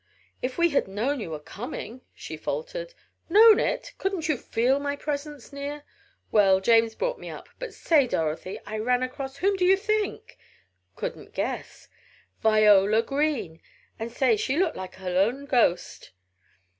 [0.41, 2.95] "If we had known you were coming," she faltered.
[3.29, 3.93] "Known it!
[3.99, 5.83] Couldn't you feel my presence near!
[6.31, 7.47] Well, James brought me up.
[7.59, 8.57] But say, Dorothy!
[8.65, 10.39] I ran across whom do you think?"
[10.95, 11.87] "Couldn't guess!"
[12.41, 13.61] "Viola Green!
[13.99, 16.09] And say, she looked like her own ghost.